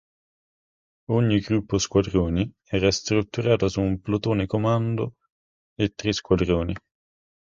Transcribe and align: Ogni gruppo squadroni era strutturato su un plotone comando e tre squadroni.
Ogni 1.17 1.37
gruppo 1.41 1.77
squadroni 1.77 2.51
era 2.63 2.89
strutturato 2.89 3.67
su 3.69 3.81
un 3.81 4.01
plotone 4.01 4.47
comando 4.47 5.17
e 5.75 5.91
tre 5.93 6.11
squadroni. 6.11 6.73